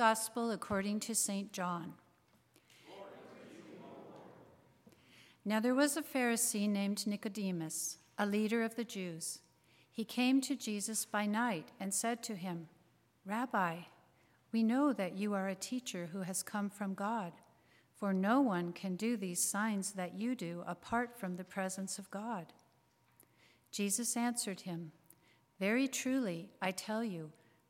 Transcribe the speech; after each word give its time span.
Gospel 0.00 0.50
according 0.50 0.98
to 1.00 1.14
St. 1.14 1.52
John. 1.52 1.92
Now 5.44 5.60
there 5.60 5.74
was 5.74 5.94
a 5.94 6.02
Pharisee 6.02 6.66
named 6.66 7.06
Nicodemus, 7.06 7.98
a 8.16 8.24
leader 8.24 8.62
of 8.62 8.76
the 8.76 8.84
Jews. 8.84 9.40
He 9.92 10.06
came 10.06 10.40
to 10.40 10.56
Jesus 10.56 11.04
by 11.04 11.26
night 11.26 11.68
and 11.78 11.92
said 11.92 12.22
to 12.22 12.34
him, 12.34 12.68
Rabbi, 13.26 13.80
we 14.52 14.62
know 14.62 14.94
that 14.94 15.18
you 15.18 15.34
are 15.34 15.48
a 15.48 15.54
teacher 15.54 16.08
who 16.10 16.22
has 16.22 16.42
come 16.42 16.70
from 16.70 16.94
God, 16.94 17.34
for 17.94 18.14
no 18.14 18.40
one 18.40 18.72
can 18.72 18.96
do 18.96 19.18
these 19.18 19.42
signs 19.42 19.92
that 19.92 20.18
you 20.18 20.34
do 20.34 20.64
apart 20.66 21.20
from 21.20 21.36
the 21.36 21.44
presence 21.44 21.98
of 21.98 22.10
God. 22.10 22.54
Jesus 23.70 24.16
answered 24.16 24.62
him, 24.62 24.92
Very 25.58 25.86
truly, 25.86 26.48
I 26.62 26.70
tell 26.70 27.04
you, 27.04 27.32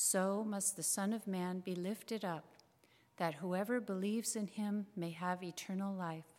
so 0.00 0.44
must 0.44 0.76
the 0.76 0.82
Son 0.84 1.12
of 1.12 1.26
Man 1.26 1.58
be 1.58 1.74
lifted 1.74 2.24
up, 2.24 2.44
that 3.16 3.34
whoever 3.34 3.80
believes 3.80 4.36
in 4.36 4.46
him 4.46 4.86
may 4.94 5.10
have 5.10 5.42
eternal 5.42 5.92
life. 5.92 6.36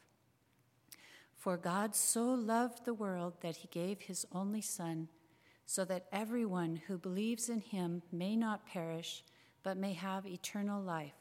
For 1.35 1.57
God 1.57 1.93
so 1.93 2.23
loved 2.23 2.85
the 2.85 2.93
world 2.93 3.33
that 3.41 3.57
he 3.57 3.67
gave 3.67 3.99
his 3.99 4.25
only 4.31 4.61
Son, 4.61 5.09
so 5.65 5.83
that 5.83 6.07
everyone 6.13 6.83
who 6.87 6.97
believes 6.97 7.49
in 7.49 7.59
him 7.59 8.01
may 8.13 8.37
not 8.37 8.65
perish, 8.65 9.25
but 9.61 9.75
may 9.75 9.91
have 9.91 10.25
eternal 10.25 10.81
life. 10.81 11.19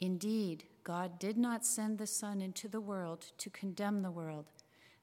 Indeed, 0.00 0.64
God 0.84 1.18
did 1.18 1.36
not 1.36 1.66
send 1.66 1.98
the 1.98 2.06
Son 2.06 2.40
into 2.40 2.66
the 2.66 2.80
world 2.80 3.26
to 3.36 3.50
condemn 3.50 4.00
the 4.00 4.10
world, 4.10 4.46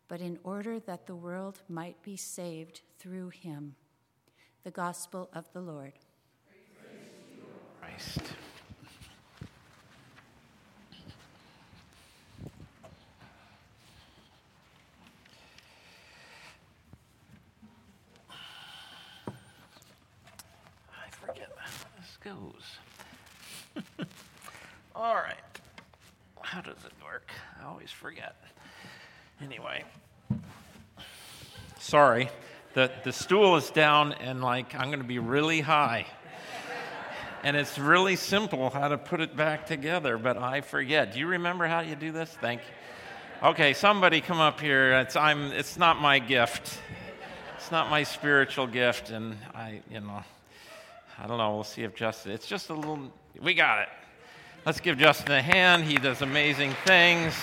but 0.07 0.19
in 0.19 0.39
order 0.43 0.79
that 0.79 1.05
the 1.05 1.15
world 1.15 1.61
might 1.69 2.01
be 2.01 2.17
saved 2.17 2.81
through 2.97 3.29
him. 3.29 3.75
The 4.63 4.71
Gospel 4.71 5.29
of 5.31 5.45
the 5.53 5.61
Lord. 5.61 5.93
Christ. 7.93 8.21
I 20.89 21.09
forget 21.11 21.51
how 21.57 21.85
this 21.97 22.17
goes. 22.23 22.63
All 24.95 25.15
right. 25.15 25.35
How 26.41 26.61
does 26.61 26.73
it 26.85 26.93
work? 27.03 27.29
I 27.61 27.65
always 27.65 27.91
forget. 27.91 28.35
Anyway. 29.41 29.83
Sorry. 31.79 32.29
The, 32.73 32.91
the 33.03 33.13
stool 33.13 33.55
is 33.57 33.69
down 33.69 34.13
and 34.13 34.41
like 34.41 34.73
I'm 34.73 34.87
going 34.87 34.99
to 34.99 35.05
be 35.05 35.19
really 35.19 35.61
high 35.61 36.07
and 37.43 37.57
it's 37.57 37.77
really 37.77 38.15
simple 38.15 38.69
how 38.69 38.87
to 38.87 38.97
put 38.97 39.19
it 39.19 39.35
back 39.35 39.65
together, 39.65 40.17
but 40.17 40.37
I 40.37 40.61
forget. 40.61 41.13
Do 41.13 41.19
you 41.19 41.27
remember 41.27 41.67
how 41.67 41.81
you 41.81 41.95
do 41.95 42.11
this? 42.11 42.29
Thank 42.29 42.61
you. 42.61 43.49
Okay, 43.49 43.73
somebody 43.73 44.21
come 44.21 44.39
up 44.39 44.61
here. 44.61 44.93
It's, 44.99 45.17
I'm, 45.17 45.51
it's 45.51 45.77
not 45.77 45.99
my 45.99 46.19
gift. 46.19 46.79
It's 47.57 47.69
not 47.69 47.89
my 47.89 48.03
spiritual 48.03 48.67
gift, 48.67 49.09
and 49.09 49.37
I, 49.53 49.81
you 49.91 49.99
know, 49.99 50.23
I 51.19 51.27
don't 51.27 51.37
know. 51.37 51.53
We'll 51.53 51.65
see 51.65 51.83
if 51.83 51.93
Justin, 51.93 52.31
it's 52.31 52.47
just 52.47 52.69
a 52.69 52.73
little, 52.73 53.11
we 53.41 53.53
got 53.53 53.81
it. 53.81 53.89
Let's 54.65 54.79
give 54.79 54.97
Justin 54.97 55.33
a 55.33 55.41
hand. 55.41 55.83
He 55.83 55.95
does 55.95 56.21
amazing 56.21 56.71
things. 56.85 57.35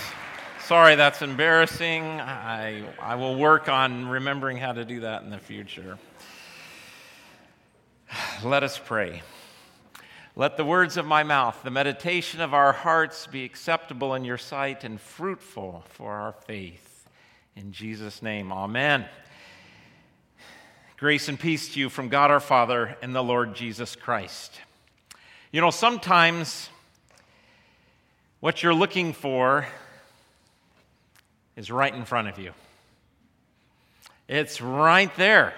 Sorry, 0.65 0.95
that's 0.95 1.21
embarrassing. 1.21 2.03
I, 2.03 2.85
I 2.99 3.17
will 3.17 3.37
work 3.37 3.69
on 3.69 4.09
remembering 4.09 4.57
how 4.57 4.73
to 4.73 4.87
do 4.87 5.01
that 5.01 5.23
in 5.23 5.29
the 5.29 5.39
future. 5.39 5.99
Let 8.43 8.63
us 8.63 8.81
pray. 8.83 9.21
Let 10.37 10.57
the 10.57 10.65
words 10.65 10.97
of 10.97 11.07
my 11.07 11.25
mouth, 11.25 11.61
the 11.65 11.71
meditation 11.71 12.41
of 12.41 12.55
our 12.55 12.73
hearts 12.73 13.27
be 13.27 13.45
acceptable 13.45 14.15
in 14.15 14.25
your 14.25 14.39
sight 14.39 14.85
and 14.85 15.01
fruitful 15.01 15.85
for 15.89 16.13
our 16.13 16.33
faith. 16.33 17.09
In 17.57 17.73
Jesus' 17.73 18.23
name, 18.23 18.53
amen. 18.53 19.07
Grace 20.97 21.29
and 21.29 21.39
peace 21.39 21.75
to 21.75 21.81
you 21.81 21.89
from 21.89 22.09
God 22.09 22.31
our 22.31 22.41
Father 22.41 22.97
and 23.03 23.15
the 23.15 23.25
Lord 23.25 23.55
Jesus 23.55 23.97
Christ. 23.97 24.61
You 25.51 25.61
know, 25.61 25.71
sometimes 25.71 26.69
what 28.39 28.63
you're 28.63 28.73
looking 28.73 29.13
for 29.13 29.67
is 31.57 31.73
right 31.73 31.93
in 31.93 32.05
front 32.05 32.29
of 32.29 32.39
you, 32.39 32.53
it's 34.29 34.61
right 34.61 35.15
there. 35.17 35.55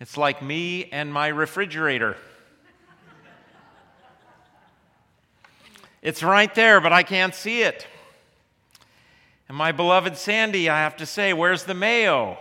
It's 0.00 0.16
like 0.16 0.42
me 0.42 0.90
and 0.92 1.10
my 1.10 1.28
refrigerator. 1.28 2.16
It's 6.06 6.22
right 6.22 6.54
there, 6.54 6.80
but 6.80 6.92
I 6.92 7.02
can't 7.02 7.34
see 7.34 7.62
it. 7.62 7.84
And 9.48 9.58
my 9.58 9.72
beloved 9.72 10.16
Sandy, 10.16 10.68
I 10.68 10.78
have 10.78 10.98
to 10.98 11.06
say, 11.06 11.32
where's 11.32 11.64
the 11.64 11.74
mayo? 11.74 12.38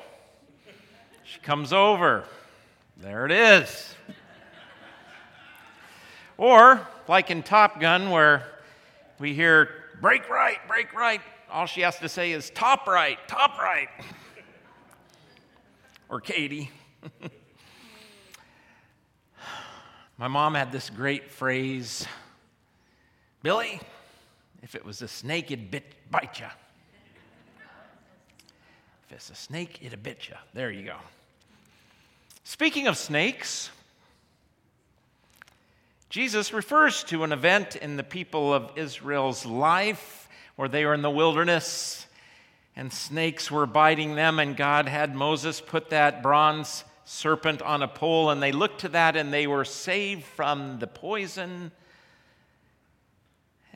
She 1.23 1.39
comes 1.39 1.73
over. 1.73 2.25
There 2.95 3.25
it 3.25 3.31
is. 3.31 3.95
or, 6.37 6.87
like 7.07 7.31
in 7.31 7.41
Top 7.41 7.79
Gun, 7.79 8.11
where 8.11 8.45
we 9.17 9.33
hear, 9.33 9.67
break 9.99 10.29
right, 10.29 10.59
break 10.67 10.93
right. 10.93 11.21
All 11.49 11.65
she 11.65 11.81
has 11.81 11.97
to 12.01 12.07
say 12.07 12.33
is, 12.33 12.51
top 12.51 12.85
right, 12.85 13.17
top 13.27 13.57
right. 13.57 13.89
or 16.07 16.21
Katie. 16.21 16.69
My 20.19 20.27
mom 20.27 20.53
had 20.53 20.71
this 20.71 20.91
great 20.91 21.31
phrase 21.31 22.05
Billy, 23.45 23.79
if 24.63 24.73
it 24.73 24.83
was 24.83 25.03
a 25.03 25.07
snake, 25.07 25.51
it'd 25.51 25.69
bit, 25.69 25.83
bite 26.09 26.39
you. 26.39 26.47
If 29.05 29.11
it's 29.11 29.29
a 29.29 29.35
snake, 29.35 29.77
it'd 29.83 30.01
bit 30.01 30.27
you. 30.27 30.33
There 30.55 30.71
you 30.71 30.83
go. 30.83 30.95
Speaking 32.43 32.87
of 32.87 32.97
snakes, 32.97 33.69
Jesus 36.09 36.53
refers 36.53 37.03
to 37.03 37.23
an 37.23 37.31
event 37.31 37.75
in 37.75 37.97
the 37.97 38.03
people 38.03 38.51
of 38.51 38.71
Israel's 38.75 39.45
life 39.45 40.27
where 40.55 40.67
they 40.67 40.83
were 40.83 40.95
in 40.95 41.03
the 41.03 41.11
wilderness 41.11 42.07
and 42.75 42.91
snakes 42.91 43.51
were 43.51 43.67
biting 43.67 44.15
them, 44.15 44.39
and 44.39 44.57
God 44.57 44.89
had 44.89 45.13
Moses 45.13 45.61
put 45.61 45.91
that 45.91 46.23
bronze 46.23 46.83
serpent 47.03 47.61
on 47.61 47.83
a 47.83 47.87
pole, 47.87 48.31
and 48.31 48.41
they 48.41 48.51
looked 48.51 48.81
to 48.81 48.89
that 48.89 49.15
and 49.15 49.31
they 49.31 49.45
were 49.45 49.65
saved 49.65 50.23
from 50.23 50.79
the 50.79 50.87
poison 50.87 51.71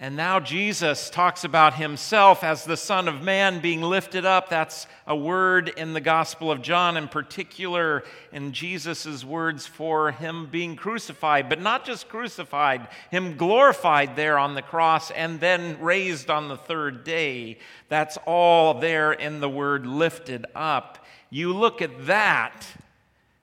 And 0.01 0.15
now 0.15 0.39
Jesus 0.39 1.09
talks 1.09 1.43
about 1.43 1.73
himself 1.73 2.41
as 2.41 2.63
the 2.63 2.77
Son 2.77 3.09
of 3.09 3.21
Man 3.21 3.59
being 3.59 3.81
lifted 3.81 4.23
up. 4.23 4.47
That's 4.47 4.87
a 5.05 5.13
word 5.13 5.67
in 5.67 5.91
the 5.91 5.99
Gospel 5.99 6.49
of 6.49 6.61
John, 6.61 6.95
in 6.95 7.09
particular, 7.09 8.05
in 8.31 8.53
Jesus' 8.53 9.25
words 9.25 9.67
for 9.67 10.11
him 10.11 10.47
being 10.49 10.77
crucified, 10.77 11.49
but 11.49 11.59
not 11.59 11.83
just 11.83 12.07
crucified, 12.07 12.87
him 13.11 13.35
glorified 13.35 14.15
there 14.15 14.37
on 14.37 14.55
the 14.55 14.61
cross 14.61 15.11
and 15.11 15.41
then 15.41 15.77
raised 15.81 16.29
on 16.29 16.47
the 16.47 16.55
third 16.55 17.03
day. 17.03 17.57
That's 17.89 18.17
all 18.25 18.75
there 18.75 19.11
in 19.11 19.41
the 19.41 19.49
word 19.49 19.85
lifted 19.85 20.45
up. 20.55 21.05
You 21.29 21.53
look 21.53 21.81
at 21.81 22.05
that, 22.05 22.65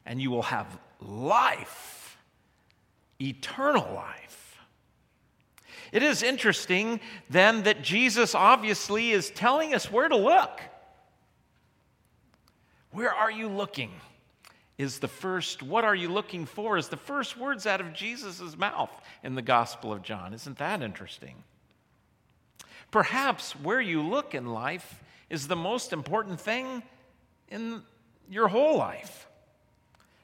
and 0.07 0.23
you 0.23 0.31
will 0.31 0.45
have 0.45 0.79
life, 1.03 2.17
eternal 3.21 3.93
life. 3.95 4.26
It 5.93 6.03
is 6.03 6.23
interesting 6.23 7.01
then 7.31 7.63
that 7.65 7.83
Jesus 7.83 8.35
obviously 8.35 9.13
is 9.13 9.31
telling 9.31 9.75
us 9.75 9.91
where 9.91 10.09
to 10.09 10.17
look. 10.17 10.61
Where 12.91 13.13
are 13.13 13.31
you 13.31 13.49
looking? 13.49 13.91
Is 14.79 14.99
the 14.99 15.09
first, 15.09 15.63
what 15.63 15.85
are 15.85 15.95
you 15.95 16.09
looking 16.09 16.45
for? 16.45 16.77
Is 16.77 16.89
the 16.89 16.97
first 16.97 17.37
words 17.37 17.67
out 17.67 17.81
of 17.81 17.93
Jesus' 17.95 18.57
mouth 18.57 18.91
in 19.23 19.35
the 19.35 19.43
Gospel 19.43 19.93
of 19.93 20.03
John. 20.03 20.35
Isn't 20.35 20.59
that 20.59 20.83
interesting? 20.83 21.43
Perhaps 22.91 23.53
where 23.53 23.81
you 23.81 24.03
look 24.03 24.35
in 24.35 24.47
life 24.47 25.03
is 25.31 25.49
the 25.49 25.57
most 25.57 25.93
important 25.93 26.41
thing 26.41 26.83
in 27.49 27.83
your 28.29 28.49
whole 28.49 28.77
life. 28.77 29.27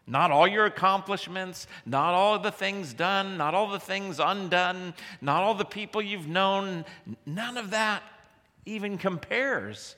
Not 0.07 0.31
all 0.31 0.49
your 0.49 0.67
accomplishments, 0.67 1.67
not 1.87 2.15
all 2.15 2.39
the 2.39 2.51
things 2.51 2.93
done, 2.93 3.37
not 3.37 3.55
all 3.55 3.71
the 3.71 3.79
things 3.79 4.19
undone, 4.19 4.95
not 5.21 5.43
all 5.43 5.55
the 5.55 5.65
people 5.65 6.03
you've 6.03 6.27
known, 6.27 6.85
none 7.25 7.57
of 7.57 7.71
that 7.71 8.03
even 8.65 8.99
compares 8.99 9.97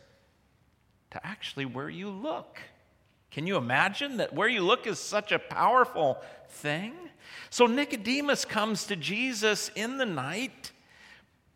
to 1.11 1.27
actually 1.27 1.65
where 1.65 1.89
you 1.89 2.11
look. 2.11 2.59
Can 3.31 3.47
you 3.47 3.56
imagine 3.56 4.19
that 4.19 4.33
where 4.33 4.49
you 4.49 4.61
look 4.62 4.87
is 4.87 4.99
such 4.99 5.33
a 5.33 5.39
powerful 5.39 6.19
thing? 6.49 6.93
So 7.51 7.67
Nicodemus 7.67 8.45
comes 8.45 8.87
to 8.87 8.97
Jesus 8.97 9.71
in 9.75 9.99
the 9.99 10.06
night, 10.06 10.73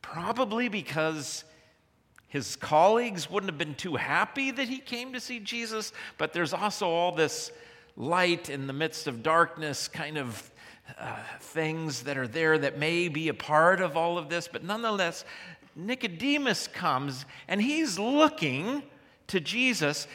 probably 0.00 0.68
because 0.68 1.44
his 2.28 2.56
colleagues 2.56 3.30
wouldn't 3.30 3.50
have 3.50 3.58
been 3.58 3.74
too 3.74 3.96
happy 3.96 4.50
that 4.50 4.68
he 4.68 4.78
came 4.78 5.12
to 5.12 5.20
see 5.20 5.40
Jesus, 5.40 5.92
but 6.18 6.32
there's 6.32 6.52
also 6.52 6.88
all 6.88 7.12
this 7.12 7.52
light 7.98 8.48
in 8.48 8.68
the 8.68 8.72
midst 8.72 9.08
of 9.08 9.24
darkness 9.24 9.88
kind 9.88 10.16
of 10.16 10.50
uh, 10.98 11.16
things 11.40 12.04
that 12.04 12.16
are 12.16 12.28
there 12.28 12.56
that 12.56 12.78
may 12.78 13.08
be 13.08 13.28
a 13.28 13.34
part 13.34 13.80
of 13.80 13.96
all 13.96 14.16
of 14.16 14.28
this. 14.28 14.48
But 14.48 14.62
nonetheless, 14.62 15.24
Nicodemus 15.74 16.68
comes 16.68 17.26
and 17.48 17.60
he's 17.60 17.98
looking 17.98 18.84
to 19.26 19.40
Jesus. 19.40 20.06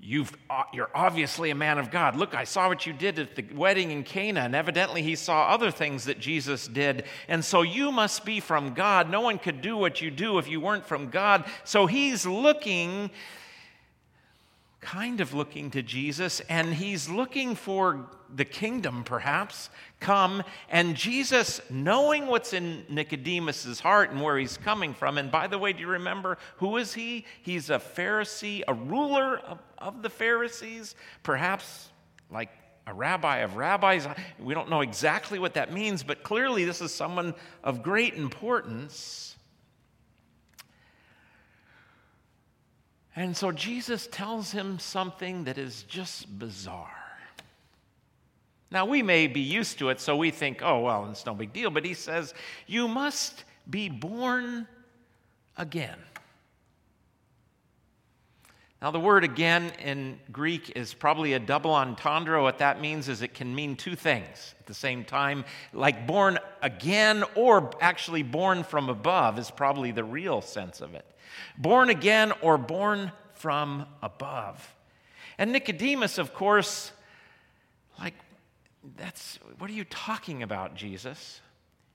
you 0.00 0.26
are 0.50 0.66
uh, 0.72 0.86
obviously 0.94 1.50
a 1.50 1.54
man 1.54 1.78
of 1.78 1.92
God. 1.92 2.16
Look, 2.16 2.34
I 2.34 2.42
saw 2.42 2.68
what 2.68 2.86
you 2.86 2.92
did 2.92 3.20
at 3.20 3.36
the 3.36 3.44
wedding 3.54 3.92
in 3.92 4.02
Cana, 4.02 4.40
and 4.40 4.54
evidently 4.56 5.02
he 5.02 5.14
saw 5.14 5.46
other 5.46 5.70
things 5.70 6.06
that 6.06 6.18
Jesus 6.18 6.66
did. 6.66 7.04
And 7.28 7.44
so 7.44 7.62
you 7.62 7.92
must 7.92 8.24
be 8.24 8.40
from 8.40 8.74
God. 8.74 9.10
No 9.10 9.20
one 9.20 9.38
could 9.38 9.62
do 9.62 9.76
what 9.76 10.02
you 10.02 10.10
do 10.10 10.38
if 10.38 10.48
you 10.48 10.60
weren't 10.60 10.84
from 10.84 11.08
God. 11.10 11.44
So 11.62 11.86
he's 11.86 12.26
looking 12.26 13.10
kind 14.86 15.20
of 15.20 15.34
looking 15.34 15.68
to 15.68 15.82
Jesus, 15.82 16.40
and 16.48 16.72
he's 16.72 17.08
looking 17.08 17.56
for 17.56 18.06
the 18.32 18.44
kingdom, 18.44 19.02
perhaps, 19.02 19.68
come. 19.98 20.44
And 20.70 20.94
Jesus, 20.94 21.60
knowing 21.68 22.28
what's 22.28 22.52
in 22.52 22.84
Nicodemus's 22.88 23.80
heart 23.80 24.12
and 24.12 24.22
where 24.22 24.38
he's 24.38 24.56
coming 24.56 24.94
from, 24.94 25.18
and 25.18 25.28
by 25.28 25.48
the 25.48 25.58
way, 25.58 25.72
do 25.72 25.80
you 25.80 25.88
remember 25.88 26.38
who 26.58 26.76
is 26.76 26.94
he? 26.94 27.24
He's 27.42 27.68
a 27.68 27.80
Pharisee, 27.80 28.62
a 28.68 28.74
ruler 28.74 29.38
of, 29.38 29.58
of 29.78 30.02
the 30.02 30.10
Pharisees, 30.10 30.94
perhaps 31.24 31.88
like 32.30 32.50
a 32.86 32.94
rabbi 32.94 33.38
of 33.38 33.56
rabbis. 33.56 34.06
We 34.38 34.54
don't 34.54 34.70
know 34.70 34.82
exactly 34.82 35.40
what 35.40 35.54
that 35.54 35.72
means, 35.72 36.04
but 36.04 36.22
clearly 36.22 36.64
this 36.64 36.80
is 36.80 36.94
someone 36.94 37.34
of 37.64 37.82
great 37.82 38.14
importance. 38.14 39.35
And 43.16 43.34
so 43.34 43.50
Jesus 43.50 44.06
tells 44.06 44.52
him 44.52 44.78
something 44.78 45.44
that 45.44 45.56
is 45.56 45.84
just 45.84 46.38
bizarre. 46.38 46.92
Now, 48.70 48.84
we 48.84 49.02
may 49.02 49.26
be 49.26 49.40
used 49.40 49.78
to 49.78 49.88
it, 49.88 50.00
so 50.00 50.16
we 50.16 50.30
think, 50.30 50.60
oh, 50.62 50.80
well, 50.80 51.08
it's 51.10 51.24
no 51.24 51.34
big 51.34 51.52
deal. 51.52 51.70
But 51.70 51.84
he 51.84 51.94
says, 51.94 52.34
You 52.66 52.88
must 52.88 53.44
be 53.70 53.88
born 53.88 54.66
again. 55.56 55.98
Now, 58.82 58.90
the 58.90 59.00
word 59.00 59.24
again 59.24 59.72
in 59.82 60.18
Greek 60.30 60.72
is 60.76 60.92
probably 60.92 61.32
a 61.32 61.38
double 61.38 61.74
entendre. 61.74 62.42
What 62.42 62.58
that 62.58 62.80
means 62.80 63.08
is 63.08 63.22
it 63.22 63.32
can 63.32 63.54
mean 63.54 63.76
two 63.76 63.96
things 63.96 64.54
at 64.60 64.66
the 64.66 64.74
same 64.74 65.04
time. 65.04 65.44
Like 65.72 66.06
born 66.06 66.38
again, 66.60 67.24
or 67.34 67.70
actually 67.80 68.22
born 68.22 68.62
from 68.62 68.90
above, 68.90 69.38
is 69.38 69.50
probably 69.50 69.92
the 69.92 70.04
real 70.04 70.42
sense 70.42 70.82
of 70.82 70.94
it 70.94 71.06
born 71.58 71.90
again 71.90 72.32
or 72.40 72.58
born 72.58 73.12
from 73.34 73.86
above. 74.02 74.74
And 75.38 75.52
Nicodemus, 75.52 76.18
of 76.18 76.34
course, 76.34 76.92
like, 77.98 78.14
that's 78.96 79.38
what 79.58 79.68
are 79.68 79.74
you 79.74 79.84
talking 79.84 80.42
about, 80.42 80.74
Jesus? 80.74 81.40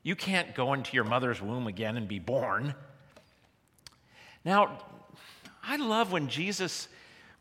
You 0.03 0.15
can't 0.15 0.55
go 0.55 0.73
into 0.73 0.95
your 0.95 1.03
mother's 1.03 1.41
womb 1.41 1.67
again 1.67 1.97
and 1.97 2.07
be 2.07 2.19
born. 2.19 2.75
Now, 4.43 4.79
I 5.63 5.77
love 5.77 6.11
when 6.11 6.27
Jesus 6.27 6.87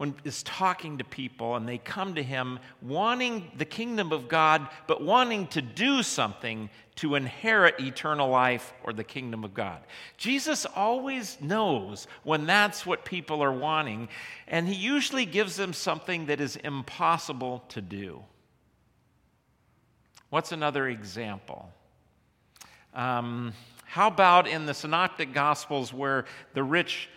when 0.01 0.15
is 0.25 0.43
talking 0.45 0.97
to 0.97 1.05
people 1.05 1.57
and 1.57 1.69
they 1.69 1.77
come 1.77 2.15
to 2.15 2.23
him 2.23 2.59
wanting 2.81 3.51
the 3.59 3.67
kingdom 3.67 4.13
of 4.13 4.29
God, 4.29 4.67
but 4.87 5.03
wanting 5.05 5.47
to 5.49 5.61
do 5.61 6.03
something 6.03 6.71
to 6.95 7.17
inherit 7.17 7.79
eternal 7.79 8.31
life 8.31 8.73
or 8.83 8.95
the 8.95 9.05
kingdom 9.05 9.45
of 9.45 9.53
God. 9.53 9.83
Jesus 10.17 10.65
always 10.65 11.37
knows 11.43 12.07
when 12.23 12.47
that's 12.47 12.87
what 12.87 13.05
people 13.05 13.43
are 13.45 13.53
wanting, 13.53 14.09
and 14.49 14.67
he 14.67 14.75
usually 14.75 15.27
gives 15.27 15.57
them 15.57 15.75
something 15.75 16.25
that 16.27 16.41
is 16.41 16.57
impossible 16.57 17.63
to 17.69 17.83
do. 17.83 18.25
What's 20.31 20.53
another 20.53 20.89
example? 20.89 21.69
Um, 22.95 23.53
how 23.85 24.09
about 24.09 24.49
in 24.49 24.65
the 24.65 24.73
Synoptic 24.73 25.35
Gospels 25.35 25.93
where 25.93 26.25
the 26.55 26.63
rich 26.63 27.11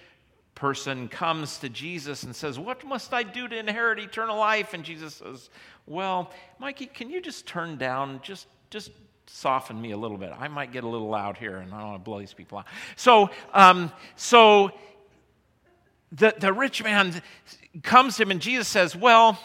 person 0.55 1.07
comes 1.07 1.57
to 1.59 1.69
Jesus 1.69 2.23
and 2.23 2.35
says, 2.35 2.59
What 2.59 2.85
must 2.85 3.13
I 3.13 3.23
do 3.23 3.47
to 3.47 3.57
inherit 3.57 3.99
eternal 3.99 4.37
life? 4.37 4.73
And 4.73 4.83
Jesus 4.83 5.15
says, 5.15 5.49
Well, 5.85 6.31
Mikey, 6.59 6.87
can 6.87 7.09
you 7.09 7.21
just 7.21 7.45
turn 7.45 7.77
down, 7.77 8.19
just, 8.21 8.47
just 8.69 8.91
soften 9.27 9.81
me 9.81 9.91
a 9.91 9.97
little 9.97 10.17
bit? 10.17 10.31
I 10.37 10.47
might 10.47 10.71
get 10.71 10.83
a 10.83 10.87
little 10.87 11.09
loud 11.09 11.37
here 11.37 11.57
and 11.57 11.73
I 11.73 11.79
don't 11.79 11.89
want 11.89 12.01
to 12.01 12.03
blow 12.03 12.19
these 12.19 12.33
people 12.33 12.59
out. 12.59 12.65
So, 12.95 13.29
um, 13.53 13.91
so 14.15 14.71
the, 16.11 16.33
the 16.37 16.53
rich 16.53 16.83
man 16.83 17.21
comes 17.81 18.17
to 18.17 18.23
him 18.23 18.31
and 18.31 18.41
Jesus 18.41 18.67
says, 18.67 18.95
Well, 18.95 19.39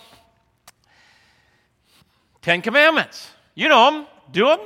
Ten 2.42 2.62
Commandments. 2.62 3.30
You 3.54 3.68
know 3.68 3.90
them, 3.90 4.06
do 4.30 4.46
them. 4.46 4.60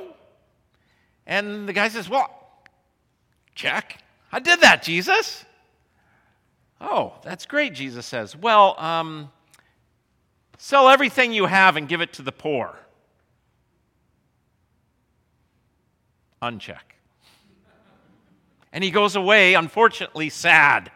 And 1.27 1.69
the 1.69 1.73
guy 1.73 1.89
says, 1.89 2.09
Well, 2.09 2.29
check. 3.55 3.99
I 4.31 4.41
did 4.41 4.61
that, 4.61 4.83
Jesus. 4.83 5.45
Oh, 6.83 7.15
that's 7.23 7.47
great, 7.47 7.75
Jesus 7.75 8.05
says. 8.05 8.37
Well, 8.37 8.75
um, 8.79 9.31
sell 10.59 10.89
everything 10.89 11.33
you 11.33 11.47
have 11.47 11.77
and 11.77 11.89
give 11.89 12.01
it 12.01 12.13
to 12.15 12.23
the 12.23 12.33
poor. 12.33 12.77
Uncheck. 16.43 16.97
And 18.73 18.83
he 18.83 18.91
goes 18.91 19.15
away, 19.15 19.55
unfortunately, 19.55 20.29
sad. 20.29 20.91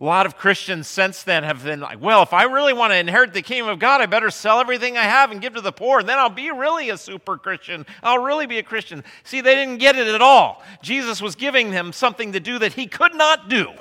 A 0.00 0.04
lot 0.04 0.24
of 0.24 0.38
Christians 0.38 0.88
since 0.88 1.22
then 1.24 1.42
have 1.42 1.62
been 1.62 1.80
like, 1.80 2.00
well, 2.00 2.22
if 2.22 2.32
I 2.32 2.44
really 2.44 2.72
want 2.72 2.92
to 2.92 2.96
inherit 2.96 3.34
the 3.34 3.42
kingdom 3.42 3.68
of 3.68 3.78
God, 3.78 4.00
I 4.00 4.06
better 4.06 4.30
sell 4.30 4.58
everything 4.58 4.96
I 4.96 5.02
have 5.02 5.30
and 5.30 5.42
give 5.42 5.54
to 5.54 5.60
the 5.60 5.72
poor, 5.72 6.00
and 6.00 6.08
then 6.08 6.18
I'll 6.18 6.30
be 6.30 6.50
really 6.50 6.88
a 6.88 6.96
super 6.96 7.36
Christian. 7.36 7.84
I'll 8.02 8.22
really 8.22 8.46
be 8.46 8.56
a 8.56 8.62
Christian. 8.62 9.04
See, 9.24 9.42
they 9.42 9.54
didn't 9.54 9.76
get 9.76 9.96
it 9.96 10.06
at 10.08 10.22
all. 10.22 10.62
Jesus 10.80 11.20
was 11.20 11.34
giving 11.34 11.70
them 11.70 11.92
something 11.92 12.32
to 12.32 12.40
do 12.40 12.58
that 12.60 12.72
he 12.72 12.86
could 12.86 13.14
not 13.14 13.50
do 13.50 13.72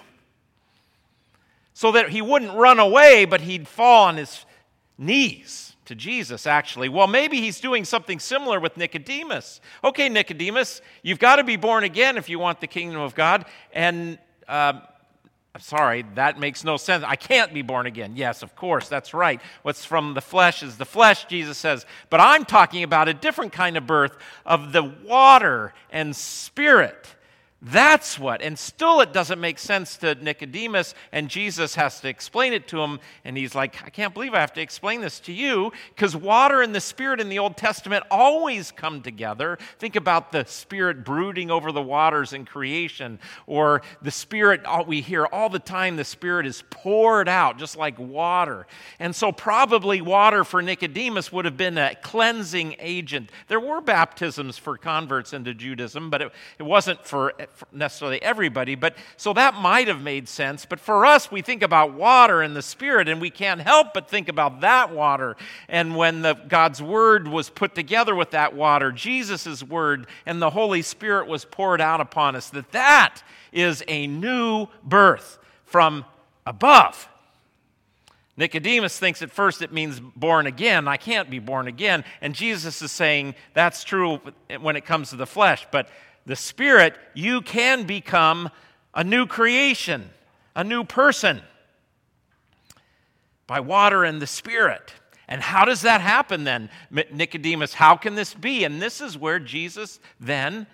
so 1.74 1.94
that 1.94 2.10
he 2.10 2.22
wouldn't 2.22 2.54
run 2.54 2.78
away, 2.78 3.24
but 3.24 3.40
he'd 3.40 3.66
fall 3.66 4.10
on 4.10 4.18
his 4.18 4.46
knees 4.98 5.78
to 5.86 5.96
Jesus, 5.96 6.46
actually. 6.46 6.90
Well, 6.90 7.08
maybe 7.08 7.40
he's 7.40 7.62
doing 7.62 7.86
something 7.86 8.20
similar 8.20 8.60
with 8.60 8.76
Nicodemus. 8.76 9.62
Okay, 9.86 10.10
Nicodemus, 10.10 10.82
you've 11.02 11.20
got 11.20 11.38
to 11.38 11.46
be 11.46 11.56
born 11.56 11.86
again 11.86 12.18
if 12.18 12.28
you 12.28 12.40
want 12.40 12.60
the 12.60 12.68
kingdom 12.68 13.00
of 13.00 13.16
God. 13.16 13.46
And 13.72 14.20
uh, 14.50 14.82
sorry, 15.60 16.06
that 16.16 16.40
makes 16.40 16.64
no 16.64 16.78
sense. 16.78 17.04
I 17.06 17.16
can't 17.16 17.54
be 17.54 17.62
born 17.62 17.86
again. 17.86 18.14
Yes, 18.16 18.42
of 18.44 18.56
course, 18.56 18.90
that's 18.90 19.14
right. 19.14 19.42
What's 19.62 19.86
from 19.86 20.14
the 20.14 20.22
flesh 20.22 20.64
is 20.64 20.78
the 20.78 20.86
flesh, 20.86 21.26
Jesus 21.26 21.58
says. 21.58 21.86
But 22.10 22.20
I'm 22.20 22.46
talking 22.46 22.84
about 22.84 23.08
a 23.08 23.14
different 23.14 23.54
kind 23.54 23.78
of 23.78 23.86
birth 23.86 24.18
of 24.46 24.72
the 24.72 24.84
water 24.84 25.74
and 25.92 26.16
spirit. 26.16 27.16
That's 27.62 28.18
what. 28.18 28.42
And 28.42 28.58
still, 28.58 29.02
it 29.02 29.12
doesn't 29.12 29.40
make 29.40 29.60
sense 29.60 29.98
to 29.98 30.16
Nicodemus, 30.16 30.96
and 31.12 31.28
Jesus 31.28 31.76
has 31.76 32.00
to 32.00 32.08
explain 32.08 32.54
it 32.54 32.70
to 32.70 32.80
him. 32.80 33.00
And 33.26 33.36
he's 33.36 33.54
like, 33.54 33.84
I 33.84 33.90
can't 33.90 34.14
believe 34.14 34.34
I 34.34 34.40
have 34.40 34.54
to 34.54 34.62
explain 34.62 35.02
this 35.02 35.20
to 35.22 35.34
you, 35.34 35.74
because 35.94 36.16
water 36.16 36.62
and 36.62 36.74
the 36.74 36.80
Spirit 36.80 37.20
in 37.20 37.28
the 37.28 37.40
Old 37.40 37.58
Testament 37.58 38.06
always 38.10 38.72
come 38.72 39.02
together. 39.02 39.58
Think 39.78 39.98
about 39.98 40.32
the 40.32 40.46
Spirit 40.46 41.04
brooding 41.04 41.52
over 41.52 41.74
the 41.74 41.82
waters 41.82 42.32
in 42.32 42.46
creation, 42.46 43.20
or 43.46 43.82
the 44.02 44.12
Spirit, 44.12 44.62
we 44.88 45.02
hear 45.02 45.26
all 45.26 45.50
the 45.50 45.60
time, 45.60 45.98
the 45.98 46.06
Spirit 46.06 46.46
is 46.46 46.64
poured 46.70 47.28
out, 47.28 47.60
just 47.60 47.76
like 47.76 48.00
water. 48.00 48.68
And 49.00 49.14
so, 49.14 49.34
probably 49.34 50.00
water 50.00 50.46
for 50.46 50.62
Nicodemus 50.62 51.30
would 51.34 51.44
have 51.44 51.58
been 51.58 51.78
a 51.78 51.96
cleansing 51.96 52.78
agent. 52.80 53.32
There 53.50 53.60
were 53.60 53.82
baptisms 53.82 54.58
for 54.58 54.78
converts 54.78 55.34
into 55.34 55.54
Judaism, 55.54 56.10
but 56.10 56.22
it, 56.22 56.32
it 56.58 56.64
wasn't 56.64 57.06
for 57.06 57.34
necessarily 57.72 58.22
everybody, 58.22 58.76
but 58.76 58.96
so 59.18 59.34
that 59.34 59.56
might 59.56 59.88
have 59.88 60.02
made 60.02 60.28
sense. 60.28 60.66
But 60.66 60.80
for 60.80 61.06
us, 61.06 61.32
we 61.32 61.42
think 61.42 61.62
about 61.62 61.94
water 61.94 62.42
and 62.42 62.56
the 62.56 62.62
Spirit, 62.62 63.08
and 63.08 63.20
we 63.20 63.30
can't 63.30 63.62
help 63.62 63.94
but 63.94 64.10
think 64.10 64.30
about 64.30 64.62
that 64.62 64.94
water. 64.94 65.36
And 65.68 65.96
when 65.96 66.22
the, 66.22 66.34
God's 66.34 66.82
Word 66.82 67.28
was 67.28 67.50
put 67.50 67.76
together 67.76 68.16
with 68.16 68.32
that 68.32 68.56
water, 68.56 68.92
Jesus' 68.92 69.64
Word 69.64 70.08
and 70.26 70.42
the 70.42 70.50
Holy 70.50 70.82
Spirit 70.82 71.28
was 71.28 71.46
poured 71.46 71.82
out 71.82 72.02
upon 72.02 72.36
us, 72.36 72.50
that 72.52 72.72
that 72.72 73.22
is 73.52 73.84
a 73.88 74.08
new 74.08 74.68
birth 74.84 75.38
from 75.66 76.06
above. 76.46 77.08
Nicodemus 78.40 78.98
thinks 78.98 79.22
at 79.22 79.32
first 79.32 79.62
it 79.62 79.74
means 79.74 80.00
born 80.00 80.48
again. 80.48 80.88
I 80.88 80.96
can't 80.96 81.30
be 81.30 81.40
born 81.40 81.68
again. 81.68 82.06
And 82.22 82.34
Jesus 82.34 82.82
is 82.82 82.90
saying 82.90 83.36
that's 83.54 83.84
true 83.84 84.22
when 84.62 84.78
it 84.78 84.86
comes 84.86 85.10
to 85.10 85.18
the 85.18 85.28
flesh, 85.28 85.68
but 85.72 85.90
the 86.26 86.36
Spirit, 86.36 86.96
you 87.14 87.42
can 87.42 87.86
become 87.86 88.50
a 88.94 89.04
new 89.04 89.26
creation, 89.26 90.10
a 90.56 90.64
new 90.64 90.84
person 90.84 91.42
by 93.48 93.60
water 93.60 94.04
and 94.04 94.22
the 94.22 94.28
Spirit. 94.28 94.94
And 95.28 95.42
how 95.42 95.66
does 95.66 95.82
that 95.82 96.02
happen 96.02 96.44
then, 96.44 96.70
Nicodemus? 96.90 97.74
How 97.74 97.96
can 97.96 98.16
this 98.16 98.34
be? 98.34 98.64
And 98.64 98.82
this 98.82 99.00
is 99.00 99.18
where 99.18 99.40
Jesus 99.40 100.00
then 100.20 100.66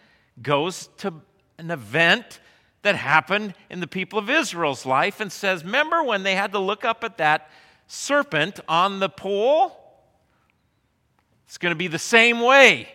goes 0.41 0.89
to 0.97 1.13
an 1.57 1.71
event 1.71 2.39
that 2.81 2.95
happened 2.95 3.53
in 3.69 3.79
the 3.79 3.87
people 3.87 4.19
of 4.19 4.29
Israel's 4.29 4.85
life 4.85 5.19
and 5.19 5.31
says, 5.31 5.63
Remember 5.63 6.03
when 6.03 6.23
they 6.23 6.35
had 6.35 6.51
to 6.51 6.59
look 6.59 6.85
up 6.85 7.03
at 7.03 7.17
that 7.17 7.49
serpent 7.87 8.59
on 8.69 8.99
the 8.99 9.09
pole? 9.09 9.75
It's 11.47 11.57
going 11.57 11.71
to 11.71 11.77
be 11.77 11.87
the 11.87 11.99
same 11.99 12.41
way. 12.41 12.89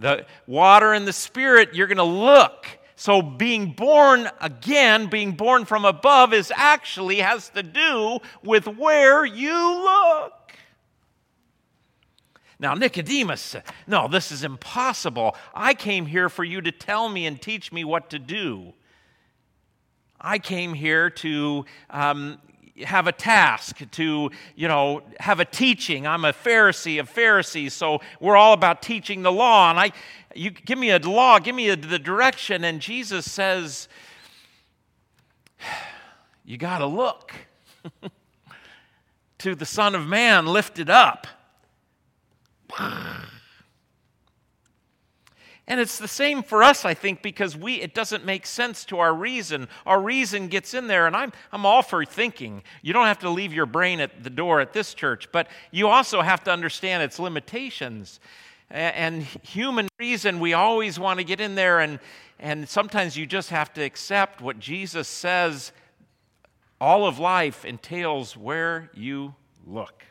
The 0.00 0.26
water 0.46 0.92
and 0.92 1.06
the 1.06 1.12
spirit, 1.12 1.74
you're 1.74 1.86
going 1.86 1.98
to 1.98 2.02
look. 2.02 2.66
So 2.96 3.22
being 3.22 3.72
born 3.72 4.28
again, 4.40 5.06
being 5.06 5.32
born 5.32 5.64
from 5.64 5.84
above, 5.84 6.34
is 6.34 6.52
actually 6.54 7.16
has 7.16 7.48
to 7.50 7.62
do 7.62 8.18
with 8.42 8.66
where 8.66 9.24
you 9.24 9.54
look. 9.54 10.32
Now, 12.58 12.74
Nicodemus, 12.74 13.56
no, 13.86 14.06
this 14.06 14.30
is 14.30 14.44
impossible. 14.44 15.34
I 15.54 15.72
came 15.72 16.04
here 16.04 16.28
for 16.28 16.44
you 16.44 16.60
to 16.60 16.70
tell 16.70 17.08
me 17.08 17.24
and 17.24 17.40
teach 17.40 17.72
me 17.72 17.84
what 17.84 18.10
to 18.10 18.18
do. 18.18 18.74
I 20.20 20.38
came 20.38 20.74
here 20.74 21.08
to 21.08 21.64
um, 21.88 22.38
have 22.84 23.06
a 23.06 23.12
task 23.12 23.78
to, 23.92 24.30
you 24.56 24.68
know, 24.68 25.02
have 25.18 25.40
a 25.40 25.44
teaching. 25.44 26.06
I'm 26.06 26.24
a 26.24 26.32
Pharisee 26.32 27.00
of 27.00 27.08
Pharisees, 27.08 27.74
so 27.74 28.00
we're 28.20 28.36
all 28.36 28.52
about 28.52 28.82
teaching 28.82 29.22
the 29.22 29.32
law. 29.32 29.70
And 29.70 29.78
I, 29.78 29.92
you 30.34 30.50
give 30.50 30.78
me 30.78 30.90
a 30.90 30.98
law, 30.98 31.38
give 31.38 31.54
me 31.54 31.68
a, 31.70 31.76
the 31.76 31.98
direction. 31.98 32.64
And 32.64 32.80
Jesus 32.80 33.30
says, 33.30 33.88
you 36.44 36.56
got 36.56 36.78
to 36.78 36.86
look 36.86 37.32
to 39.38 39.54
the 39.54 39.66
Son 39.66 39.94
of 39.94 40.06
Man 40.06 40.46
lifted 40.46 40.90
up. 40.90 41.26
And 45.70 45.78
it's 45.78 45.98
the 45.98 46.08
same 46.08 46.42
for 46.42 46.64
us, 46.64 46.84
I 46.84 46.94
think, 46.94 47.22
because 47.22 47.56
we 47.56 47.74
it 47.74 47.94
doesn't 47.94 48.24
make 48.24 48.44
sense 48.44 48.84
to 48.86 48.98
our 48.98 49.14
reason. 49.14 49.68
Our 49.86 50.02
reason 50.02 50.48
gets 50.48 50.74
in 50.74 50.88
there, 50.88 51.06
and 51.06 51.14
I'm 51.14 51.32
I'm 51.52 51.64
all 51.64 51.82
for 51.82 52.04
thinking. 52.04 52.64
You 52.82 52.92
don't 52.92 53.06
have 53.06 53.20
to 53.20 53.30
leave 53.30 53.52
your 53.52 53.66
brain 53.66 54.00
at 54.00 54.24
the 54.24 54.30
door 54.30 54.60
at 54.60 54.72
this 54.72 54.94
church, 54.94 55.30
but 55.30 55.46
you 55.70 55.86
also 55.86 56.22
have 56.22 56.42
to 56.44 56.50
understand 56.50 57.04
its 57.04 57.20
limitations. 57.20 58.18
And 58.68 59.22
human 59.22 59.86
reason, 60.00 60.40
we 60.40 60.54
always 60.54 60.98
want 60.98 61.20
to 61.20 61.24
get 61.24 61.40
in 61.40 61.54
there, 61.54 61.78
and 61.78 62.00
and 62.40 62.68
sometimes 62.68 63.16
you 63.16 63.24
just 63.24 63.50
have 63.50 63.72
to 63.74 63.82
accept 63.82 64.40
what 64.40 64.58
Jesus 64.58 65.06
says. 65.06 65.70
All 66.80 67.06
of 67.06 67.20
life 67.20 67.64
entails 67.64 68.36
where 68.36 68.90
you 68.92 69.36
look. 69.64 70.02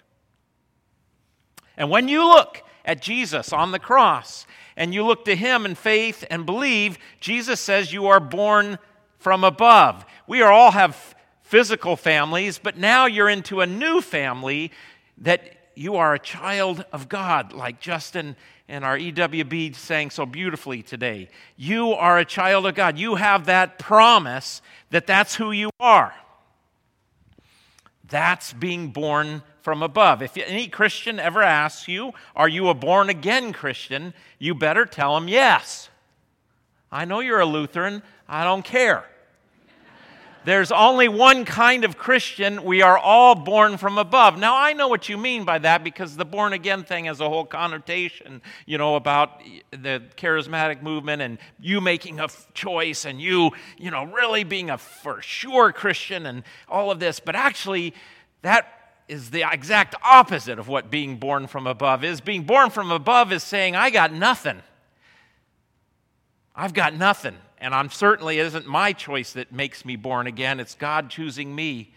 And 1.76 1.90
when 1.90 2.08
you 2.08 2.26
look 2.26 2.64
at 2.86 3.02
Jesus 3.02 3.52
on 3.54 3.72
the 3.72 3.80
cross, 3.80 4.48
and 4.80 4.94
you 4.94 5.06
look 5.06 5.26
to 5.26 5.36
him 5.36 5.66
in 5.66 5.76
faith 5.76 6.24
and 6.32 6.46
believe, 6.46 6.98
Jesus 7.20 7.60
says 7.60 7.92
you 7.92 8.08
are 8.08 8.22
born 8.22 8.80
from 9.20 9.44
above. 9.44 10.06
We 10.26 10.42
all 10.42 10.72
have 10.72 11.14
physical 11.44 11.98
families, 11.98 12.58
but 12.58 12.78
now 12.78 13.06
you're 13.06 13.28
into 13.28 13.60
a 13.60 13.68
new 13.68 14.00
family 14.00 14.72
that 15.18 15.42
you 15.76 15.98
are 15.98 16.14
a 16.14 16.20
child 16.20 16.86
of 16.94 17.10
God, 17.10 17.52
like 17.52 17.82
Justin 17.82 18.38
and 18.70 18.86
our 18.86 18.98
EWB 18.98 19.76
sang 19.76 20.12
so 20.12 20.26
beautifully 20.26 20.82
today. 20.82 21.28
You 21.58 21.92
are 21.92 22.18
a 22.18 22.26
child 22.26 22.66
of 22.66 22.74
God. 22.74 22.98
You 22.98 23.16
have 23.16 23.48
that 23.48 23.80
promise 23.80 24.62
that 24.92 25.06
that's 25.06 25.36
who 25.36 25.52
you 25.52 25.72
are. 25.82 26.14
That's 28.08 28.54
being 28.54 28.92
born 28.92 29.44
from 29.62 29.84
above. 29.84 30.22
If 30.22 30.38
any 30.38 30.68
Christian 30.68 31.20
ever 31.20 31.42
asks 31.42 31.88
you, 31.88 32.14
Are 32.36 32.50
you 32.50 32.70
a 32.70 32.74
born 32.74 33.10
again 33.10 33.54
Christian? 33.54 34.14
you 34.38 34.56
better 34.56 34.86
tell 34.86 35.16
them 35.16 35.28
yes. 35.28 35.90
I 36.92 37.06
know 37.06 37.20
you're 37.20 37.40
a 37.40 37.46
Lutheran, 37.46 38.02
I 38.28 38.44
don't 38.44 38.66
care. 38.66 39.06
There's 40.46 40.72
only 40.72 41.10
one 41.10 41.44
kind 41.44 41.84
of 41.84 41.98
Christian. 41.98 42.64
We 42.64 42.82
are 42.82 42.98
all 42.98 43.36
born 43.36 43.78
from 43.78 43.98
above. 43.98 44.40
Now, 44.40 44.56
I 44.56 44.72
know 44.72 44.88
what 44.88 45.10
you 45.10 45.18
mean 45.18 45.44
by 45.44 45.60
that 45.60 45.84
because 45.84 46.16
the 46.16 46.24
born 46.24 46.54
again 46.54 46.84
thing 46.84 47.06
has 47.06 47.20
a 47.20 47.28
whole 47.28 47.46
connotation, 47.46 48.42
you 48.66 48.78
know, 48.78 48.96
about 48.96 49.42
the 49.72 50.02
charismatic 50.16 50.82
movement 50.82 51.22
and 51.22 51.40
you 51.60 51.82
making 51.82 52.22
a 52.22 52.30
choice 52.54 53.04
and 53.04 53.20
you, 53.20 53.52
you 53.78 53.92
know, 53.92 54.06
really 54.06 54.46
being 54.46 54.70
a 54.70 54.78
for 54.78 55.22
sure 55.22 55.74
Christian 55.74 56.26
and 56.26 56.44
all 56.70 56.90
of 56.90 57.00
this. 57.00 57.20
But 57.20 57.36
actually, 57.36 57.94
that 58.42 58.79
is 59.10 59.32
the 59.32 59.44
exact 59.52 59.96
opposite 60.04 60.60
of 60.60 60.68
what 60.68 60.92
being 60.92 61.18
born 61.18 61.48
from 61.48 61.66
above 61.66 62.04
is. 62.04 62.22
Being 62.22 62.44
born 62.44 62.70
from 62.70 62.92
above 62.92 63.34
is 63.34 63.44
saying, 63.44 63.76
I 63.76 63.90
got 63.90 64.14
nothing. 64.14 64.62
I've 66.56 66.74
got 66.74 66.94
nothing. 66.94 67.36
And 67.58 67.74
I'm 67.74 67.90
certainly 67.90 68.40
it 68.40 68.46
isn't 68.46 68.68
my 68.68 68.94
choice 68.94 69.34
that 69.34 69.52
makes 69.52 69.84
me 69.84 69.96
born 69.96 70.28
again. 70.28 70.60
It's 70.60 70.76
God 70.76 71.10
choosing 71.10 71.54
me 71.54 71.92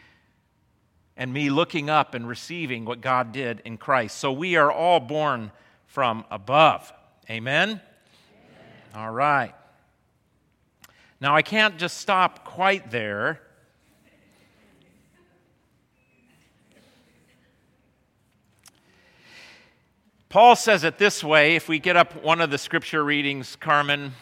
and 1.16 1.33
me 1.33 1.50
looking 1.50 1.90
up 1.90 2.14
and 2.14 2.26
receiving 2.26 2.87
what 2.87 3.02
God 3.02 3.31
did 3.31 3.61
in 3.64 3.76
Christ. 3.76 4.16
So 4.16 4.33
we 4.33 4.57
are 4.57 4.73
all 4.73 4.99
born 4.99 5.52
from 5.87 6.25
above. 6.31 6.90
Amen? 7.28 7.69
Amen. 7.69 7.81
All 8.95 9.12
right. 9.12 9.54
Now 11.21 11.37
I 11.37 11.42
can't 11.42 11.76
just 11.76 11.99
stop 11.99 12.45
quite 12.45 12.90
there 12.90 13.40
Paul 20.33 20.57
says 20.57 20.83
it 20.83 20.97
this 20.97 21.23
way 21.23 21.57
if 21.57 21.69
we 21.69 21.79
get 21.79 21.95
up 21.95 22.25
one 22.25 22.41
of 22.41 22.51
the 22.51 22.57
scripture 22.57 23.05
readings, 23.05 23.55
Carmen. 23.55 24.12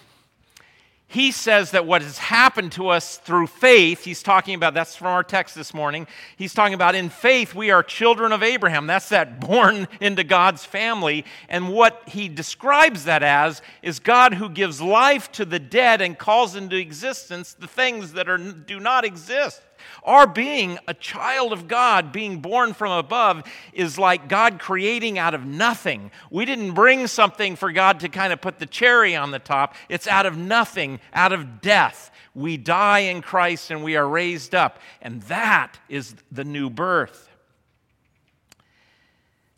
He 1.07 1.31
says 1.31 1.71
that 1.71 1.87
what 1.87 2.02
has 2.02 2.19
happened 2.19 2.73
to 2.73 2.88
us 2.88 3.19
through 3.19 3.47
faith, 3.47 4.02
he's 4.02 4.21
talking 4.21 4.57
about, 4.57 4.75
that's 4.75 4.97
from 4.97 5.07
our 5.07 5.23
text 5.23 5.55
this 5.55 5.73
morning. 5.73 6.09
He's 6.37 6.52
talking 6.52 6.75
about 6.75 6.97
in 6.97 7.11
faith, 7.11 7.55
we 7.55 7.71
are 7.71 7.85
children 7.85 8.33
of 8.33 8.43
Abraham. 8.43 8.88
That's 8.88 9.09
that 9.11 9.38
born 9.49 9.87
into 10.00 10.25
God's 10.25 10.64
family. 10.64 11.25
And 11.49 11.69
what 11.69 12.02
he 12.09 12.29
describes 12.29 13.05
that 13.05 13.23
as 13.23 13.62
is 13.81 14.00
God 14.00 14.35
who 14.35 14.49
gives 14.49 14.83
life 14.83 15.31
to 15.33 15.45
the 15.45 15.61
dead 15.61 16.00
and 16.00 16.19
calls 16.19 16.57
into 16.57 16.75
existence 16.75 17.52
the 17.52 17.69
things 17.69 18.14
that 18.14 18.29
are, 18.29 18.38
do 18.38 18.81
not 18.81 19.05
exist. 19.05 19.62
Our 20.04 20.26
being 20.26 20.78
a 20.87 20.94
child 20.94 21.52
of 21.52 21.68
God, 21.68 22.12
being 22.12 22.40
born 22.40 22.75
from 22.75 22.92
above, 22.92 23.44
is 23.72 23.99
like 23.99 24.28
God 24.28 24.58
creating 24.58 25.18
out 25.18 25.34
of 25.34 25.44
nothing. 25.44 26.10
We 26.30 26.44
didn't 26.44 26.72
bring 26.72 27.06
something 27.06 27.56
for 27.56 27.72
God 27.72 28.00
to 28.00 28.08
kind 28.08 28.32
of 28.32 28.40
put 28.40 28.58
the 28.58 28.66
cherry 28.66 29.14
on 29.14 29.30
the 29.30 29.38
top. 29.38 29.75
It's 29.88 30.06
out 30.06 30.26
of 30.26 30.37
nothing. 30.37 31.00
out 31.12 31.32
of 31.32 31.60
death. 31.60 32.10
We 32.34 32.56
die 32.56 33.00
in 33.00 33.22
Christ 33.22 33.70
and 33.70 33.82
we 33.82 33.96
are 33.96 34.08
raised 34.08 34.54
up. 34.54 34.78
And 35.02 35.22
that 35.22 35.78
is 35.88 36.14
the 36.30 36.44
new 36.44 36.70
birth. 36.70 37.28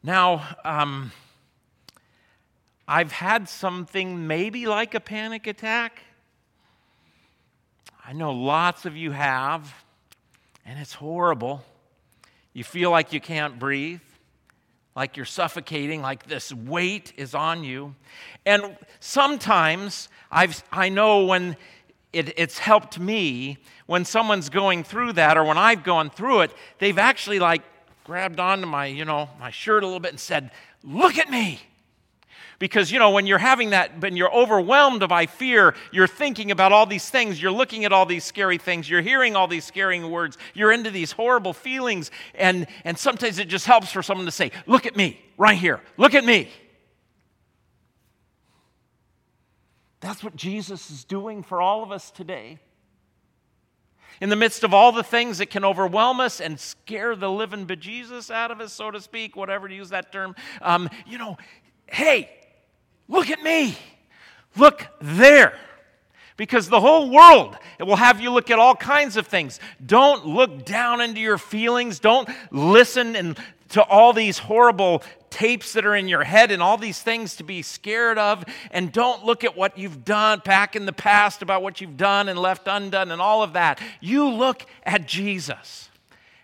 Now, 0.02 0.56
um, 0.64 1.12
I've 2.88 3.12
had 3.12 3.48
something 3.48 4.26
maybe 4.26 4.66
like 4.66 4.94
a 4.94 5.00
panic 5.00 5.46
attack. 5.46 6.02
I 8.04 8.12
know 8.12 8.32
lots 8.32 8.84
of 8.84 8.96
you 8.96 9.12
have, 9.12 9.72
and 10.64 10.78
it's 10.78 10.94
horrible. 10.94 11.64
You 12.52 12.64
feel 12.64 12.90
like 12.90 13.12
you 13.12 13.20
can't 13.20 13.58
breathe, 13.58 14.00
like 14.94 15.16
you're 15.16 15.26
suffocating, 15.26 16.02
like 16.02 16.26
this 16.26 16.52
weight 16.52 17.12
is 17.16 17.34
on 17.34 17.64
you. 17.64 17.94
And 18.44 18.76
sometimes 19.00 20.08
I've, 20.30 20.62
I 20.70 20.88
know 20.88 21.24
when 21.24 21.56
it, 22.12 22.38
it's 22.38 22.58
helped 22.58 22.98
me, 22.98 23.58
when 23.86 24.04
someone's 24.04 24.50
going 24.50 24.84
through 24.84 25.14
that 25.14 25.36
or 25.36 25.44
when 25.44 25.58
I've 25.58 25.82
gone 25.82 26.10
through 26.10 26.40
it, 26.40 26.52
they've 26.78 26.98
actually 26.98 27.38
like 27.38 27.62
grabbed 28.04 28.40
onto 28.40 28.66
my, 28.66 28.86
you 28.86 29.04
know, 29.04 29.30
my 29.40 29.50
shirt 29.50 29.82
a 29.82 29.86
little 29.86 30.00
bit 30.00 30.10
and 30.10 30.20
said, 30.20 30.50
Look 30.84 31.16
at 31.16 31.30
me. 31.30 31.60
Because, 32.58 32.90
you 32.90 32.98
know, 32.98 33.10
when 33.10 33.26
you're 33.26 33.38
having 33.38 33.70
that, 33.70 34.00
when 34.00 34.16
you're 34.16 34.32
overwhelmed 34.32 35.06
by 35.08 35.26
fear, 35.26 35.74
you're 35.90 36.06
thinking 36.06 36.50
about 36.50 36.72
all 36.72 36.86
these 36.86 37.08
things, 37.10 37.40
you're 37.40 37.52
looking 37.52 37.84
at 37.84 37.92
all 37.92 38.06
these 38.06 38.24
scary 38.24 38.58
things, 38.58 38.88
you're 38.88 39.02
hearing 39.02 39.36
all 39.36 39.48
these 39.48 39.64
scary 39.64 40.02
words, 40.02 40.38
you're 40.54 40.72
into 40.72 40.90
these 40.90 41.12
horrible 41.12 41.52
feelings, 41.52 42.10
and, 42.34 42.66
and 42.84 42.98
sometimes 42.98 43.38
it 43.38 43.48
just 43.48 43.66
helps 43.66 43.92
for 43.92 44.02
someone 44.02 44.26
to 44.26 44.32
say, 44.32 44.52
Look 44.66 44.86
at 44.86 44.96
me, 44.96 45.20
right 45.36 45.58
here, 45.58 45.80
look 45.96 46.14
at 46.14 46.24
me. 46.24 46.48
That's 50.00 50.24
what 50.24 50.34
Jesus 50.34 50.90
is 50.90 51.04
doing 51.04 51.44
for 51.44 51.62
all 51.62 51.82
of 51.84 51.92
us 51.92 52.10
today. 52.10 52.58
In 54.20 54.28
the 54.28 54.36
midst 54.36 54.62
of 54.62 54.74
all 54.74 54.92
the 54.92 55.02
things 55.02 55.38
that 55.38 55.50
can 55.50 55.64
overwhelm 55.64 56.20
us 56.20 56.40
and 56.40 56.58
scare 56.58 57.16
the 57.16 57.30
living 57.30 57.66
bejesus 57.66 58.30
out 58.30 58.50
of 58.50 58.60
us, 58.60 58.72
so 58.72 58.90
to 58.90 59.00
speak, 59.00 59.36
whatever 59.36 59.68
to 59.68 59.74
use 59.74 59.88
that 59.88 60.12
term, 60.12 60.36
um, 60.60 60.88
you 61.06 61.18
know, 61.18 61.36
hey, 61.92 62.28
Look 63.12 63.28
at 63.28 63.42
me. 63.42 63.76
Look 64.56 64.86
there. 65.00 65.52
Because 66.38 66.68
the 66.68 66.80
whole 66.80 67.10
world 67.10 67.56
it 67.78 67.84
will 67.84 67.96
have 67.96 68.20
you 68.20 68.30
look 68.30 68.50
at 68.50 68.58
all 68.58 68.74
kinds 68.74 69.16
of 69.16 69.26
things. 69.26 69.60
Don't 69.84 70.26
look 70.26 70.64
down 70.64 71.00
into 71.02 71.20
your 71.20 71.36
feelings. 71.36 71.98
Don't 71.98 72.28
listen 72.50 73.14
and 73.14 73.38
to 73.70 73.82
all 73.82 74.12
these 74.12 74.38
horrible 74.38 75.02
tapes 75.28 75.74
that 75.74 75.84
are 75.84 75.94
in 75.94 76.08
your 76.08 76.24
head 76.24 76.50
and 76.50 76.62
all 76.62 76.76
these 76.76 77.00
things 77.00 77.36
to 77.36 77.44
be 77.44 77.60
scared 77.60 78.18
of. 78.18 78.44
And 78.70 78.90
don't 78.92 79.24
look 79.24 79.44
at 79.44 79.56
what 79.56 79.76
you've 79.76 80.04
done 80.04 80.40
back 80.44 80.74
in 80.74 80.86
the 80.86 80.92
past 80.92 81.42
about 81.42 81.62
what 81.62 81.80
you've 81.80 81.96
done 81.98 82.28
and 82.28 82.38
left 82.38 82.66
undone 82.66 83.10
and 83.10 83.20
all 83.20 83.42
of 83.42 83.52
that. 83.52 83.78
You 84.00 84.28
look 84.28 84.64
at 84.84 85.06
Jesus 85.06 85.90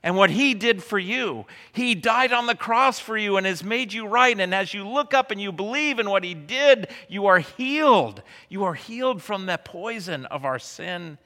and 0.03 0.17
what 0.17 0.31
he 0.31 0.55
did 0.55 0.83
for 0.83 0.99
you. 0.99 1.47
He 1.73 1.95
died 1.95 2.33
on 2.33 2.47
the 2.47 2.55
cross 2.55 2.99
for 2.99 3.17
you 3.17 3.37
and 3.37 3.47
has 3.47 3.65
made 3.65 3.93
you 3.93 4.07
right. 4.07 4.39
And 4.39 4.55
as 4.55 4.73
you 4.73 4.87
look 4.87 5.13
up 5.13 5.31
and 5.31 5.41
you 5.41 5.53
believe 5.53 5.99
in 5.99 6.09
what 6.09 6.25
he 6.25 6.35
did, 6.35 6.89
you 7.09 7.27
are 7.27 7.41
healed. 7.41 8.23
You 8.49 8.65
are 8.65 8.75
healed 8.75 9.23
from 9.23 9.47
the 9.47 9.59
poison 9.59 10.27
of 10.27 10.45
our 10.45 10.59
sin. 10.59 11.19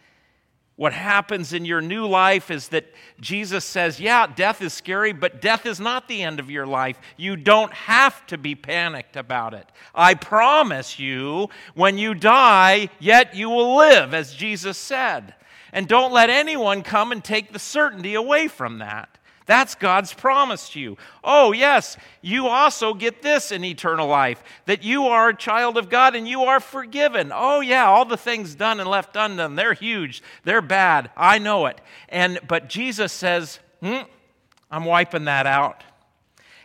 What 0.76 0.95
happens 0.95 1.52
in 1.52 1.67
your 1.67 1.83
new 1.83 2.07
life 2.07 2.50
is 2.50 2.69
that 2.69 2.87
Jesus 3.21 3.64
says, 3.64 4.00
Yeah, 4.00 4.26
death 4.26 4.62
is 4.62 4.73
scary, 4.73 5.12
but 5.12 5.43
death 5.43 5.67
is 5.67 5.79
not 5.79 6.09
the 6.09 6.23
end 6.23 6.41
of 6.41 6.50
your 6.50 6.67
life. 6.67 6.99
You 7.19 7.37
don't 7.37 7.73
have 7.73 8.26
to 8.29 8.38
be 8.38 8.55
panicked 8.55 9.17
about 9.17 9.52
it. 9.52 9.71
I 9.95 10.14
promise 10.14 10.99
you, 10.99 11.50
when 11.75 11.99
you 11.99 12.14
die, 12.14 12.88
yet 12.99 13.35
you 13.37 13.50
will 13.50 13.76
live, 13.76 14.14
as 14.14 14.35
Jesus 14.35 14.79
said. 14.79 15.35
And 15.73 15.88
don't 15.88 16.12
let 16.12 16.31
anyone 16.31 16.83
come 16.83 17.12
and 17.12 17.25
take 17.25 17.52
the 17.52 17.59
certainty 17.59 18.14
away 18.14 18.49
from 18.49 18.79
that. 18.79 19.19
That's 19.47 19.75
God's 19.75 20.14
promise 20.14 20.68
to 20.70 20.81
you. 20.81 20.96
Oh, 21.25 21.53
yes, 21.53 21.96
you 22.20 22.46
also 22.46 22.94
get 22.94 23.23
this 23.23 23.51
in 23.51 23.64
eternal 23.64 24.07
life 24.07 24.42
that 24.66 24.85
you 24.85 25.07
are 25.07 25.31
a 25.31 25.37
child 25.37 25.77
of 25.77 25.88
God 25.88 26.14
and 26.14 26.29
you 26.29 26.42
are 26.44 26.61
forgiven. 26.61 27.33
Oh, 27.35 27.61
yeah, 27.61 27.87
all 27.87 28.05
the 28.05 28.16
things 28.16 28.55
done 28.55 28.79
and 28.79 28.88
left 28.88 29.16
undone, 29.16 29.57
they're 29.57 29.75
huge, 29.75 30.23
they're 30.44 30.62
bad. 30.62 31.11
I 31.16 31.38
know 31.38 31.66
it. 31.66 31.81
And 32.09 32.38
but 32.46 32.68
Jesus 32.68 33.12
says, 33.12 33.59
hmm, 33.81 34.03
I'm 34.70 34.85
wiping 34.85 35.25
that 35.25 35.46
out. 35.46 35.83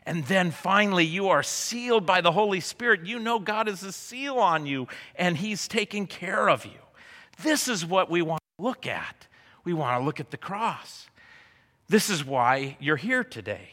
And 0.05 0.23
then 0.25 0.51
finally, 0.51 1.03
you 1.03 1.29
are 1.29 1.43
sealed 1.43 2.05
by 2.05 2.21
the 2.21 2.31
Holy 2.31 2.61
Spirit. 2.61 3.05
You 3.05 3.19
know 3.19 3.39
God 3.39 3.67
is 3.67 3.83
a 3.83 3.91
seal 3.91 4.37
on 4.37 4.65
you, 4.65 4.87
and 5.15 5.35
He's 5.35 5.67
taking 5.67 6.07
care 6.07 6.47
of 6.47 6.65
you. 6.65 6.79
This 7.41 7.67
is 7.67 7.85
what 7.85 8.09
we 8.09 8.21
want 8.21 8.41
to 8.57 8.63
look 8.63 8.87
at. 8.87 9.27
We 9.63 9.73
want 9.73 9.99
to 9.99 10.05
look 10.05 10.19
at 10.19 10.31
the 10.31 10.37
cross. 10.37 11.07
This 11.89 12.09
is 12.09 12.25
why 12.25 12.77
you're 12.79 12.97
here 12.97 13.23
today, 13.23 13.69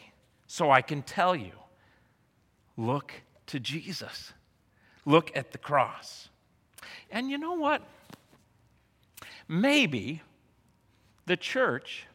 so 0.46 0.70
I 0.70 0.82
can 0.82 1.02
tell 1.02 1.34
you 1.34 1.52
look 2.76 3.12
to 3.46 3.60
Jesus, 3.60 4.32
look 5.04 5.36
at 5.36 5.52
the 5.52 5.58
cross. 5.58 6.28
And 7.10 7.30
you 7.30 7.38
know 7.38 7.54
what? 7.54 7.82
Maybe 9.48 10.22
the 11.26 11.36
church 11.36 12.06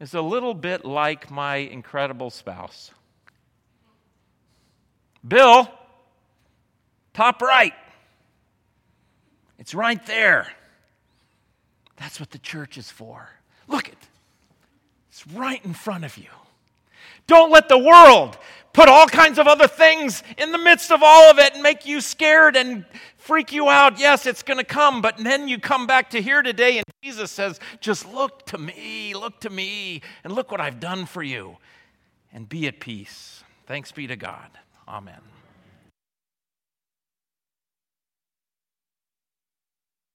is 0.00 0.14
a 0.14 0.20
little 0.20 0.54
bit 0.54 0.84
like 0.84 1.30
my 1.30 1.56
incredible 1.56 2.30
spouse. 2.30 2.90
Bill, 5.26 5.70
top 7.14 7.40
right. 7.40 7.74
It's 9.58 9.74
right 9.74 10.04
there. 10.06 10.52
That's 11.96 12.18
what 12.18 12.30
the 12.30 12.38
church 12.38 12.78
is 12.78 12.90
for. 12.90 13.28
Look 13.68 13.88
it. 13.88 13.98
It's 15.10 15.26
right 15.26 15.64
in 15.64 15.74
front 15.74 16.04
of 16.04 16.16
you. 16.16 16.28
Don't 17.26 17.50
let 17.50 17.68
the 17.68 17.78
world 17.78 18.36
put 18.72 18.88
all 18.88 19.06
kinds 19.06 19.38
of 19.38 19.46
other 19.46 19.68
things 19.68 20.22
in 20.38 20.52
the 20.52 20.58
midst 20.58 20.90
of 20.90 21.02
all 21.02 21.30
of 21.30 21.38
it 21.38 21.54
and 21.54 21.62
make 21.62 21.86
you 21.86 22.00
scared 22.00 22.56
and 22.56 22.84
freak 23.18 23.52
you 23.52 23.68
out. 23.68 23.98
Yes, 23.98 24.26
it's 24.26 24.42
going 24.42 24.58
to 24.58 24.64
come, 24.64 25.02
but 25.02 25.18
then 25.18 25.48
you 25.48 25.58
come 25.58 25.86
back 25.86 26.10
to 26.10 26.22
here 26.22 26.42
today 26.42 26.78
and 26.78 26.84
Jesus 27.02 27.30
says, 27.30 27.60
Just 27.80 28.10
look 28.12 28.46
to 28.46 28.58
me, 28.58 29.14
look 29.14 29.40
to 29.40 29.50
me, 29.50 30.02
and 30.24 30.32
look 30.32 30.50
what 30.50 30.60
I've 30.60 30.80
done 30.80 31.06
for 31.06 31.22
you, 31.22 31.58
and 32.32 32.48
be 32.48 32.66
at 32.66 32.80
peace. 32.80 33.44
Thanks 33.66 33.92
be 33.92 34.06
to 34.06 34.16
God. 34.16 34.48
Amen. 34.88 35.20